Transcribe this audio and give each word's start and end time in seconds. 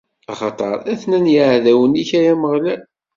Axaṭer, 0.31 0.73
atnan 0.91 1.25
yeɛdawen-ik, 1.33 2.09
ay 2.19 2.27
Ameɣlal. 2.33 2.81